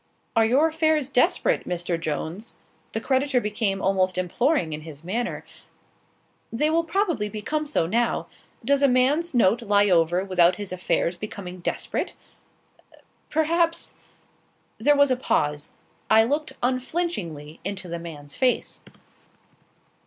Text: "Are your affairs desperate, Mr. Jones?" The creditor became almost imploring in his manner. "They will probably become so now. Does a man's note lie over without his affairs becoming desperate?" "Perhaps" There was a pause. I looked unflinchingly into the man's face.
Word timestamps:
"Are 0.35 0.43
your 0.45 0.67
affairs 0.67 1.09
desperate, 1.09 1.65
Mr. 1.67 1.99
Jones?" 1.99 2.55
The 2.93 2.99
creditor 2.99 3.39
became 3.39 3.83
almost 3.83 4.17
imploring 4.17 4.73
in 4.73 4.81
his 4.81 5.03
manner. 5.03 5.45
"They 6.51 6.71
will 6.71 6.83
probably 6.83 7.29
become 7.29 7.67
so 7.67 7.85
now. 7.85 8.25
Does 8.65 8.81
a 8.81 8.87
man's 8.87 9.35
note 9.35 9.61
lie 9.61 9.91
over 9.91 10.25
without 10.25 10.55
his 10.55 10.71
affairs 10.71 11.17
becoming 11.17 11.59
desperate?" 11.59 12.15
"Perhaps" 13.29 13.93
There 14.79 14.97
was 14.97 15.11
a 15.11 15.15
pause. 15.15 15.69
I 16.09 16.23
looked 16.23 16.53
unflinchingly 16.63 17.59
into 17.63 17.87
the 17.87 17.99
man's 17.99 18.33
face. 18.33 18.81